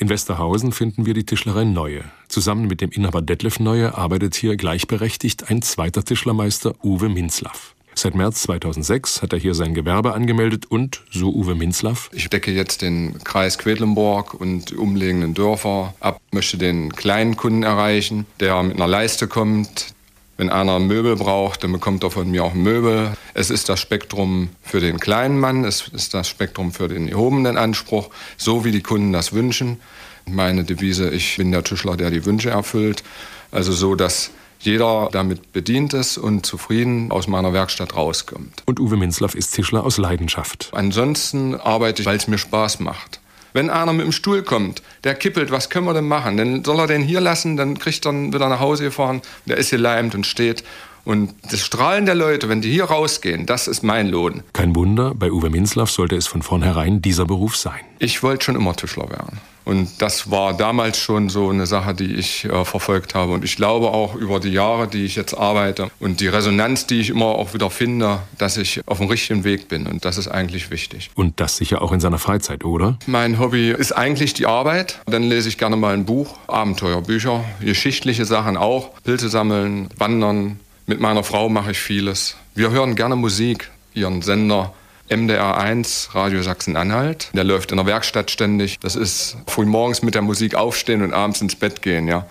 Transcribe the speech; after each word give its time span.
In 0.00 0.08
Westerhausen 0.08 0.70
finden 0.70 1.06
wir 1.06 1.14
die 1.14 1.24
Tischlerei 1.24 1.64
Neue. 1.64 2.04
Zusammen 2.28 2.68
mit 2.68 2.80
dem 2.80 2.92
Inhaber 2.92 3.20
Detlef 3.20 3.58
Neue 3.58 3.98
arbeitet 3.98 4.36
hier 4.36 4.56
gleichberechtigt 4.56 5.50
ein 5.50 5.60
zweiter 5.60 6.04
Tischlermeister 6.04 6.72
Uwe 6.84 7.08
Minzlaff. 7.08 7.74
Seit 7.96 8.14
März 8.14 8.42
2006 8.42 9.22
hat 9.22 9.32
er 9.32 9.40
hier 9.40 9.54
sein 9.54 9.74
Gewerbe 9.74 10.14
angemeldet 10.14 10.66
und, 10.66 11.02
so 11.10 11.34
Uwe 11.34 11.56
Minzlaff, 11.56 12.10
ich 12.12 12.30
decke 12.30 12.52
jetzt 12.52 12.82
den 12.82 13.18
Kreis 13.24 13.58
Quedlinburg 13.58 14.34
und 14.34 14.70
die 14.70 14.76
umliegenden 14.76 15.34
Dörfer 15.34 15.92
ab, 15.98 16.20
möchte 16.30 16.58
den 16.58 16.92
kleinen 16.92 17.36
Kunden 17.36 17.64
erreichen, 17.64 18.24
der 18.38 18.62
mit 18.62 18.76
einer 18.76 18.86
Leiste 18.86 19.26
kommt. 19.26 19.94
Wenn 20.38 20.50
einer 20.50 20.78
Möbel 20.78 21.16
braucht, 21.16 21.64
dann 21.64 21.72
bekommt 21.72 22.04
er 22.04 22.12
von 22.12 22.30
mir 22.30 22.44
auch 22.44 22.54
Möbel. 22.54 23.12
Es 23.34 23.50
ist 23.50 23.68
das 23.68 23.80
Spektrum 23.80 24.50
für 24.62 24.78
den 24.78 25.00
kleinen 25.00 25.40
Mann, 25.40 25.64
es 25.64 25.88
ist 25.88 26.14
das 26.14 26.28
Spektrum 26.28 26.70
für 26.70 26.86
den 26.86 27.08
erhobenen 27.08 27.58
Anspruch, 27.58 28.08
so 28.36 28.64
wie 28.64 28.70
die 28.70 28.80
Kunden 28.80 29.12
das 29.12 29.32
wünschen. 29.32 29.80
Meine 30.26 30.62
Devise, 30.62 31.10
ich 31.10 31.38
bin 31.38 31.50
der 31.50 31.64
Tischler, 31.64 31.96
der 31.96 32.10
die 32.10 32.24
Wünsche 32.24 32.50
erfüllt. 32.50 33.02
Also 33.50 33.72
so, 33.72 33.96
dass 33.96 34.30
jeder 34.60 35.08
damit 35.10 35.52
bedient 35.52 35.92
ist 35.92 36.18
und 36.18 36.46
zufrieden 36.46 37.10
aus 37.10 37.26
meiner 37.26 37.52
Werkstatt 37.52 37.96
rauskommt. 37.96 38.62
Und 38.64 38.78
Uwe 38.78 38.96
Minzlaff 38.96 39.34
ist 39.34 39.56
Tischler 39.56 39.82
aus 39.82 39.98
Leidenschaft. 39.98 40.70
Ansonsten 40.72 41.56
arbeite 41.56 42.02
ich, 42.02 42.06
weil 42.06 42.16
es 42.16 42.28
mir 42.28 42.38
Spaß 42.38 42.78
macht. 42.78 43.18
Wenn 43.58 43.70
einer 43.70 43.92
mit 43.92 44.06
dem 44.06 44.12
Stuhl 44.12 44.44
kommt, 44.44 44.82
der 45.02 45.16
kippelt, 45.16 45.50
was 45.50 45.68
können 45.68 45.84
wir 45.84 45.92
denn 45.92 46.06
machen? 46.06 46.36
Dann 46.36 46.62
soll 46.62 46.78
er 46.78 46.86
den 46.86 47.02
hier 47.02 47.20
lassen, 47.20 47.56
dann 47.56 47.76
kriegt 47.76 48.06
er 48.06 48.12
wieder 48.12 48.48
nach 48.48 48.60
Hause 48.60 48.84
gefahren, 48.84 49.20
der 49.46 49.56
ist 49.56 49.70
geleimt 49.70 50.14
und 50.14 50.28
steht. 50.28 50.62
Und 51.04 51.34
das 51.50 51.60
Strahlen 51.60 52.06
der 52.06 52.14
Leute, 52.14 52.48
wenn 52.48 52.60
die 52.60 52.70
hier 52.70 52.84
rausgehen, 52.84 53.46
das 53.46 53.68
ist 53.68 53.82
mein 53.82 54.08
Lohn. 54.08 54.42
Kein 54.52 54.74
Wunder, 54.74 55.14
bei 55.14 55.30
Uwe 55.30 55.50
Minzlaff 55.50 55.90
sollte 55.90 56.16
es 56.16 56.26
von 56.26 56.42
vornherein 56.42 57.02
dieser 57.02 57.24
Beruf 57.24 57.56
sein. 57.56 57.80
Ich 57.98 58.22
wollte 58.22 58.44
schon 58.44 58.56
immer 58.56 58.76
Tischler 58.76 59.10
werden. 59.10 59.40
Und 59.68 60.00
das 60.00 60.30
war 60.30 60.56
damals 60.56 60.96
schon 60.96 61.28
so 61.28 61.50
eine 61.50 61.66
Sache, 61.66 61.92
die 61.92 62.14
ich 62.14 62.46
äh, 62.46 62.64
verfolgt 62.64 63.14
habe. 63.14 63.34
Und 63.34 63.44
ich 63.44 63.56
glaube 63.56 63.88
auch 63.88 64.14
über 64.14 64.40
die 64.40 64.48
Jahre, 64.48 64.88
die 64.88 65.04
ich 65.04 65.14
jetzt 65.14 65.34
arbeite 65.34 65.90
und 66.00 66.20
die 66.20 66.28
Resonanz, 66.28 66.86
die 66.86 67.00
ich 67.00 67.10
immer 67.10 67.26
auch 67.26 67.52
wieder 67.52 67.68
finde, 67.68 68.20
dass 68.38 68.56
ich 68.56 68.80
auf 68.86 68.96
dem 68.96 69.08
richtigen 69.08 69.44
Weg 69.44 69.68
bin. 69.68 69.86
Und 69.86 70.06
das 70.06 70.16
ist 70.16 70.26
eigentlich 70.26 70.70
wichtig. 70.70 71.10
Und 71.14 71.38
das 71.38 71.58
sicher 71.58 71.82
auch 71.82 71.92
in 71.92 72.00
seiner 72.00 72.16
Freizeit, 72.16 72.64
oder? 72.64 72.96
Mein 73.04 73.38
Hobby 73.38 73.70
ist 73.70 73.92
eigentlich 73.92 74.32
die 74.32 74.46
Arbeit. 74.46 75.00
Dann 75.04 75.22
lese 75.22 75.50
ich 75.50 75.58
gerne 75.58 75.76
mal 75.76 75.92
ein 75.92 76.06
Buch, 76.06 76.38
Abenteuerbücher, 76.46 77.44
geschichtliche 77.60 78.24
Sachen 78.24 78.56
auch, 78.56 78.94
Pilze 79.04 79.28
sammeln, 79.28 79.90
wandern. 79.98 80.60
Mit 80.88 81.00
meiner 81.00 81.22
Frau 81.22 81.50
mache 81.50 81.72
ich 81.72 81.78
vieles. 81.78 82.34
Wir 82.54 82.70
hören 82.70 82.94
gerne 82.94 83.14
Musik, 83.14 83.70
ihren 83.92 84.22
Sender 84.22 84.72
MDR 85.10 85.58
1, 85.58 86.14
Radio 86.14 86.40
Sachsen-Anhalt. 86.40 87.28
Der 87.34 87.44
läuft 87.44 87.72
in 87.72 87.76
der 87.76 87.84
Werkstatt 87.84 88.30
ständig. 88.30 88.78
Das 88.80 88.96
ist 88.96 89.36
früh 89.46 89.66
morgens 89.66 90.00
mit 90.00 90.14
der 90.14 90.22
Musik 90.22 90.54
aufstehen 90.54 91.02
und 91.02 91.12
abends 91.12 91.42
ins 91.42 91.56
Bett 91.56 91.82
gehen, 91.82 92.08
ja. 92.08 92.24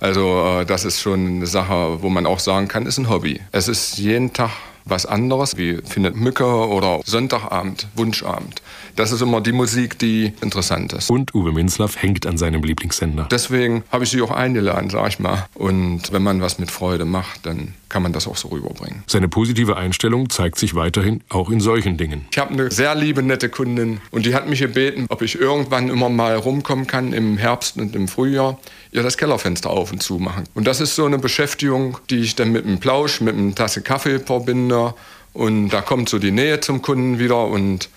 Also 0.00 0.44
äh, 0.44 0.66
das 0.66 0.84
ist 0.84 1.00
schon 1.00 1.24
eine 1.24 1.46
Sache, 1.46 2.02
wo 2.02 2.08
man 2.08 2.26
auch 2.26 2.40
sagen 2.40 2.66
kann, 2.66 2.84
ist 2.84 2.98
ein 2.98 3.08
Hobby. 3.08 3.40
Es 3.52 3.68
ist 3.68 3.98
jeden 3.98 4.32
Tag 4.32 4.50
was 4.84 5.06
anderes, 5.06 5.56
wie 5.56 5.78
findet 5.84 6.16
Mücke 6.16 6.46
oder 6.46 7.00
Sonntagabend, 7.04 7.88
Wunschabend. 7.94 8.62
Das 8.96 9.12
ist 9.12 9.22
immer 9.22 9.40
die 9.40 9.52
Musik, 9.52 9.98
die 9.98 10.32
interessant 10.40 10.92
ist. 10.92 11.10
Und 11.10 11.34
Uwe 11.34 11.52
Minzlaff 11.52 12.02
hängt 12.02 12.26
an 12.26 12.36
seinem 12.36 12.62
Lieblingssender. 12.62 13.28
Deswegen 13.30 13.84
habe 13.90 14.04
ich 14.04 14.10
sie 14.10 14.20
auch 14.20 14.30
eingeladen, 14.30 14.90
sag 14.90 15.08
ich 15.08 15.18
mal. 15.18 15.46
Und 15.54 16.12
wenn 16.12 16.22
man 16.22 16.40
was 16.40 16.58
mit 16.58 16.70
Freude 16.70 17.04
macht, 17.04 17.46
dann 17.46 17.74
kann 17.88 18.02
man 18.02 18.12
das 18.12 18.26
auch 18.26 18.36
so 18.36 18.48
rüberbringen. 18.48 19.02
Seine 19.06 19.28
positive 19.28 19.76
Einstellung 19.76 20.30
zeigt 20.30 20.58
sich 20.58 20.74
weiterhin 20.74 21.22
auch 21.28 21.50
in 21.50 21.60
solchen 21.60 21.96
Dingen. 21.96 22.26
Ich 22.30 22.38
habe 22.38 22.52
eine 22.52 22.70
sehr 22.70 22.94
liebe, 22.94 23.22
nette 23.22 23.48
Kundin 23.48 24.00
und 24.10 24.26
die 24.26 24.34
hat 24.34 24.48
mich 24.48 24.60
gebeten, 24.60 25.06
ob 25.08 25.22
ich 25.22 25.38
irgendwann 25.38 25.88
immer 25.88 26.08
mal 26.08 26.36
rumkommen 26.36 26.86
kann 26.86 27.12
im 27.12 27.36
Herbst 27.36 27.76
und 27.76 27.96
im 27.96 28.06
Frühjahr, 28.06 28.58
ihr 28.92 29.02
das 29.02 29.16
Kellerfenster 29.16 29.70
auf 29.70 29.92
und 29.92 30.02
zu 30.02 30.18
machen. 30.18 30.44
Und 30.54 30.66
das 30.66 30.80
ist 30.80 30.94
so 30.94 31.04
eine 31.04 31.18
Beschäftigung, 31.18 31.98
die 32.10 32.20
ich 32.20 32.34
dann 32.34 32.52
mit 32.52 32.64
einem 32.64 32.80
Plausch, 32.80 33.20
mit 33.20 33.36
einer 33.36 33.54
Tasse 33.54 33.82
Kaffee 33.82 34.18
verbinde. 34.18 34.94
Und 35.32 35.70
da 35.70 35.80
kommt 35.80 36.08
so 36.08 36.18
die 36.18 36.32
Nähe 36.32 36.60
zum 36.60 36.82
Kunden 36.82 37.18
wieder 37.18 37.46
und 37.46 37.88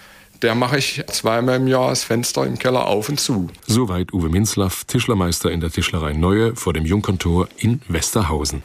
der 0.43 0.55
mache 0.55 0.77
ich 0.77 1.01
zweimal 1.07 1.55
im 1.55 1.67
Jahr 1.67 1.89
das 1.89 2.03
Fenster 2.03 2.45
im 2.45 2.59
Keller 2.59 2.85
auf 2.85 3.07
und 3.07 3.19
zu. 3.19 3.47
Soweit 3.65 4.13
Uwe 4.13 4.29
Minzlaff, 4.29 4.83
Tischlermeister 4.83 5.49
in 5.49 5.61
der 5.61 5.71
Tischlerei 5.71 6.13
Neue 6.13 6.55
vor 6.55 6.73
dem 6.73 6.85
Jungkontor 6.85 7.47
in 7.57 7.81
Westerhausen. 7.87 8.61